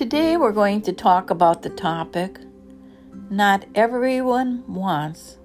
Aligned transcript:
Today 0.00 0.38
we're 0.38 0.52
going 0.52 0.80
to 0.82 0.94
talk 0.94 1.28
about 1.28 1.60
the 1.60 1.68
topic 1.68 2.38
Not 3.28 3.66
everyone 3.74 4.64
wants 4.66 5.36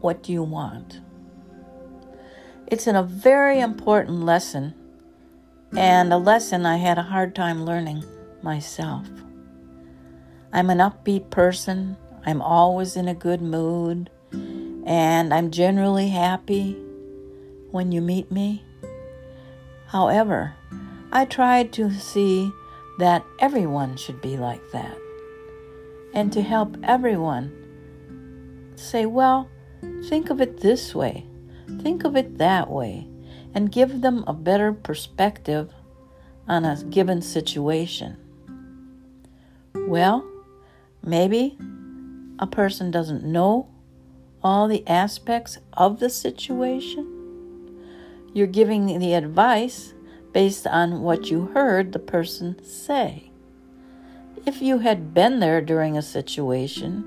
what 0.00 0.26
you 0.26 0.42
want. 0.42 1.02
It's 2.68 2.86
a 2.86 3.02
very 3.02 3.60
important 3.60 4.22
lesson, 4.24 4.72
and 5.76 6.10
a 6.10 6.16
lesson 6.16 6.64
I 6.64 6.78
had 6.78 6.96
a 6.96 7.02
hard 7.02 7.34
time 7.34 7.66
learning 7.66 8.04
myself. 8.40 9.06
I'm 10.50 10.70
an 10.70 10.78
upbeat 10.78 11.28
person, 11.28 11.98
I'm 12.24 12.40
always 12.40 12.96
in 12.96 13.06
a 13.06 13.14
good 13.14 13.42
mood, 13.42 14.08
and 14.32 15.34
I'm 15.34 15.50
generally 15.50 16.08
happy 16.08 16.72
when 17.70 17.92
you 17.92 18.00
meet 18.00 18.32
me. 18.32 18.64
However, 19.88 20.54
I 21.12 21.26
tried 21.26 21.70
to 21.74 21.92
see 21.92 22.50
that 22.98 23.24
everyone 23.38 23.96
should 23.96 24.20
be 24.20 24.36
like 24.36 24.62
that 24.72 24.98
and 26.12 26.32
to 26.32 26.42
help 26.42 26.76
everyone 26.82 27.52
say, 28.76 29.06
well, 29.06 29.48
think 30.08 30.30
of 30.30 30.40
it 30.40 30.60
this 30.60 30.94
way, 30.94 31.26
think 31.80 32.04
of 32.04 32.16
it 32.16 32.38
that 32.38 32.70
way, 32.70 33.06
and 33.54 33.72
give 33.72 34.00
them 34.00 34.24
a 34.26 34.32
better 34.32 34.72
perspective 34.72 35.72
on 36.46 36.64
a 36.64 36.82
given 36.84 37.20
situation. 37.22 38.16
Well, 39.74 40.28
maybe 41.04 41.58
a 42.38 42.46
person 42.46 42.90
doesn't 42.90 43.24
know 43.24 43.68
all 44.42 44.68
the 44.68 44.86
aspects 44.86 45.58
of 45.72 46.00
the 46.00 46.10
situation. 46.10 47.14
You're 48.32 48.46
giving 48.46 48.98
the 48.98 49.14
advice 49.14 49.94
based 50.32 50.66
on 50.66 51.02
what 51.02 51.30
you 51.30 51.46
heard 51.46 51.92
the 51.92 51.98
person 51.98 52.62
say. 52.64 53.30
If 54.46 54.62
you 54.62 54.78
had 54.78 55.12
been 55.14 55.40
there 55.40 55.60
during 55.60 55.96
a 55.96 56.02
situation, 56.02 57.04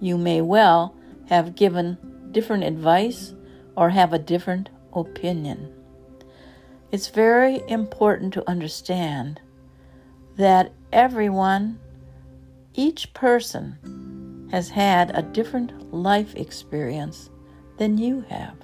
you 0.00 0.16
may 0.16 0.40
well 0.40 0.94
have 1.28 1.54
given 1.54 1.98
different 2.32 2.64
advice 2.64 3.34
or 3.76 3.90
have 3.90 4.12
a 4.12 4.18
different 4.18 4.70
opinion. 4.92 5.72
It's 6.90 7.08
very 7.08 7.62
important 7.68 8.32
to 8.34 8.48
understand 8.48 9.40
that 10.36 10.72
everyone, 10.92 11.78
each 12.74 13.12
person, 13.14 14.48
has 14.50 14.70
had 14.70 15.16
a 15.16 15.22
different 15.22 15.92
life 15.94 16.34
experience 16.34 17.30
than 17.78 17.98
you 17.98 18.22
have. 18.28 18.56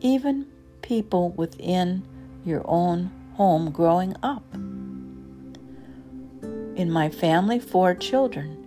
Even 0.00 0.46
people 0.82 1.30
within 1.30 2.06
your 2.46 2.62
own 2.64 3.10
home 3.34 3.70
growing 3.70 4.14
up. 4.22 4.44
In 6.76 6.90
my 6.90 7.10
family, 7.10 7.58
four 7.58 7.94
children. 7.94 8.62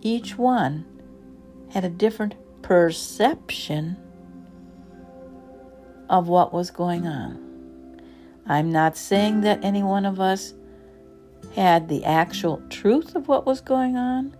Each 0.00 0.38
one 0.38 0.84
had 1.70 1.84
a 1.84 1.90
different 1.90 2.34
perception 2.62 3.96
of 6.08 6.28
what 6.28 6.52
was 6.52 6.70
going 6.70 7.06
on. 7.06 7.42
I'm 8.46 8.70
not 8.70 8.96
saying 8.96 9.40
that 9.40 9.64
any 9.64 9.82
one 9.82 10.06
of 10.06 10.20
us 10.20 10.54
had 11.54 11.88
the 11.88 12.04
actual 12.04 12.62
truth 12.68 13.16
of 13.16 13.26
what 13.28 13.44
was 13.44 13.60
going 13.60 13.96
on, 13.96 14.36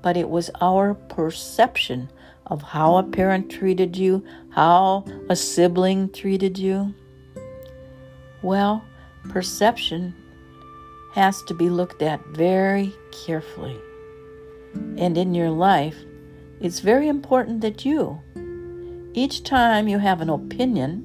but 0.00 0.16
it 0.16 0.28
was 0.28 0.50
our 0.60 0.94
perception 0.94 2.10
of 2.46 2.62
how 2.62 2.96
a 2.96 3.02
parent 3.02 3.50
treated 3.50 3.96
you, 3.96 4.24
how 4.50 5.04
a 5.28 5.36
sibling 5.36 6.10
treated 6.10 6.58
you. 6.58 6.94
Well, 8.42 8.84
perception 9.28 10.14
has 11.14 11.42
to 11.44 11.54
be 11.54 11.68
looked 11.70 12.02
at 12.02 12.24
very 12.26 12.94
carefully. 13.10 13.78
And 14.74 15.18
in 15.18 15.34
your 15.34 15.50
life, 15.50 15.96
it's 16.60 16.80
very 16.80 17.08
important 17.08 17.60
that 17.62 17.84
you, 17.84 18.20
each 19.14 19.42
time 19.42 19.88
you 19.88 19.98
have 19.98 20.20
an 20.20 20.30
opinion, 20.30 21.04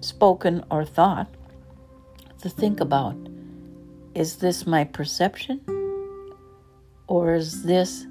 spoken 0.00 0.64
or 0.70 0.84
thought, 0.84 1.28
to 2.42 2.48
think 2.48 2.80
about 2.80 3.16
is 4.14 4.36
this 4.36 4.66
my 4.66 4.84
perception? 4.84 5.60
Or 7.06 7.34
is 7.34 7.62
this 7.62 8.04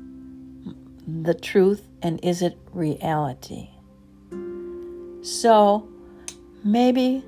the 1.06 1.34
truth 1.34 1.84
and 2.02 2.20
is 2.24 2.42
it 2.42 2.58
reality? 2.72 3.70
So 5.22 5.88
maybe 6.64 7.26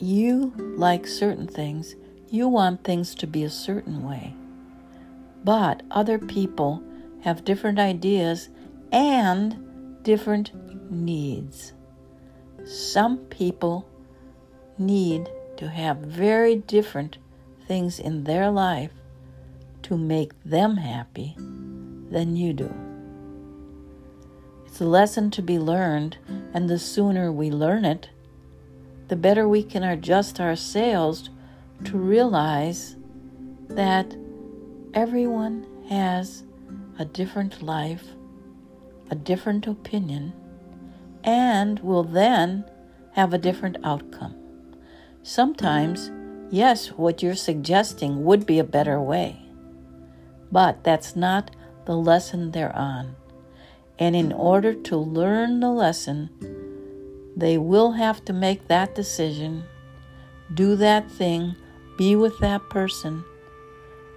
you 0.00 0.52
like 0.56 1.06
certain 1.06 1.46
things, 1.46 1.96
you 2.28 2.48
want 2.48 2.84
things 2.84 3.14
to 3.16 3.26
be 3.26 3.44
a 3.44 3.50
certain 3.50 4.02
way. 4.02 4.34
But 5.44 5.82
other 5.90 6.18
people 6.18 6.82
have 7.22 7.44
different 7.44 7.78
ideas 7.78 8.48
and 8.92 10.02
different 10.02 10.52
needs. 10.90 11.72
Some 12.64 13.18
people 13.18 13.88
need 14.78 15.28
to 15.56 15.68
have 15.68 15.98
very 15.98 16.56
different 16.56 17.18
things 17.66 17.98
in 17.98 18.24
their 18.24 18.50
life 18.50 18.92
to 19.82 19.96
make 19.96 20.32
them 20.44 20.76
happy 20.76 21.34
than 21.36 22.36
you 22.36 22.52
do. 22.52 22.72
It's 24.66 24.80
a 24.80 24.84
lesson 24.84 25.30
to 25.32 25.42
be 25.42 25.58
learned, 25.58 26.16
and 26.54 26.68
the 26.68 26.78
sooner 26.78 27.30
we 27.32 27.50
learn 27.50 27.84
it, 27.84 28.08
the 29.10 29.16
better 29.16 29.48
we 29.48 29.60
can 29.60 29.82
adjust 29.82 30.38
ourselves 30.38 31.30
to 31.82 31.98
realize 31.98 32.94
that 33.68 34.16
everyone 34.94 35.66
has 35.88 36.44
a 36.96 37.04
different 37.04 37.60
life, 37.60 38.04
a 39.10 39.16
different 39.16 39.66
opinion, 39.66 40.32
and 41.24 41.80
will 41.80 42.04
then 42.04 42.64
have 43.14 43.34
a 43.34 43.38
different 43.38 43.76
outcome. 43.82 44.36
Sometimes, 45.24 46.12
yes, 46.48 46.92
what 46.92 47.20
you're 47.20 47.34
suggesting 47.34 48.24
would 48.24 48.46
be 48.46 48.60
a 48.60 48.64
better 48.64 49.00
way, 49.00 49.40
but 50.52 50.84
that's 50.84 51.16
not 51.16 51.50
the 51.84 51.96
lesson 51.96 52.52
they're 52.52 52.76
on. 52.76 53.16
And 53.98 54.14
in 54.14 54.32
order 54.32 54.72
to 54.72 54.96
learn 54.96 55.58
the 55.58 55.70
lesson, 55.70 56.30
they 57.36 57.58
will 57.58 57.92
have 57.92 58.24
to 58.26 58.32
make 58.32 58.68
that 58.68 58.94
decision, 58.94 59.64
do 60.52 60.76
that 60.76 61.10
thing, 61.10 61.54
be 61.96 62.16
with 62.16 62.38
that 62.40 62.68
person 62.70 63.24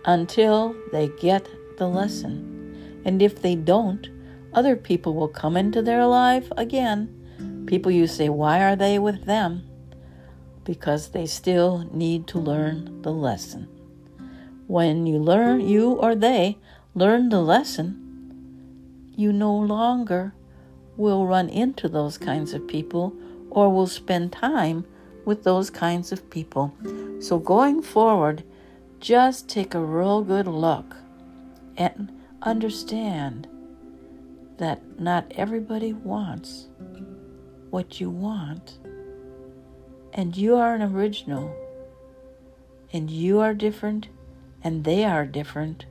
until 0.05 0.75
they 0.91 1.09
get 1.19 1.47
the 1.77 1.87
lesson. 1.87 3.01
And 3.05 3.21
if 3.21 3.41
they 3.41 3.55
don't, 3.55 4.07
other 4.53 4.75
people 4.75 5.13
will 5.13 5.27
come 5.27 5.57
into 5.57 5.81
their 5.81 6.05
life 6.05 6.51
again. 6.57 7.65
People 7.67 7.91
you 7.91 8.07
say, 8.07 8.29
why 8.29 8.63
are 8.63 8.75
they 8.75 8.99
with 8.99 9.25
them? 9.25 9.63
Because 10.63 11.09
they 11.09 11.25
still 11.25 11.89
need 11.91 12.27
to 12.27 12.39
learn 12.39 13.01
the 13.01 13.11
lesson. 13.11 13.67
When 14.67 15.05
you 15.05 15.17
learn, 15.17 15.67
you 15.67 15.93
or 15.93 16.15
they 16.15 16.57
learn 16.95 17.29
the 17.29 17.41
lesson, 17.41 17.99
you 19.15 19.33
no 19.33 19.55
longer 19.55 20.33
will 20.97 21.25
run 21.25 21.49
into 21.49 21.89
those 21.89 22.17
kinds 22.17 22.53
of 22.53 22.67
people 22.67 23.13
or 23.49 23.71
will 23.71 23.87
spend 23.87 24.31
time 24.31 24.85
with 25.25 25.43
those 25.43 25.69
kinds 25.69 26.11
of 26.11 26.29
people. 26.29 26.73
So, 27.19 27.39
going 27.39 27.81
forward, 27.81 28.43
just 28.99 29.49
take 29.49 29.73
a 29.73 29.79
real 29.79 30.21
good 30.23 30.47
look 30.47 30.95
and 31.77 32.11
understand 32.41 33.47
that 34.57 34.99
not 34.99 35.31
everybody 35.35 35.93
wants 35.93 36.67
what 37.69 37.99
you 37.99 38.09
want. 38.09 38.77
And 40.13 40.37
you 40.37 40.55
are 40.55 40.75
an 40.75 40.81
original. 40.81 41.55
And 42.91 43.09
you 43.09 43.39
are 43.39 43.53
different. 43.53 44.09
And 44.63 44.83
they 44.83 45.03
are 45.03 45.25
different. 45.25 45.85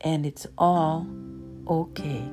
And 0.00 0.26
it's 0.26 0.46
all 0.58 1.06
okay. 1.66 2.30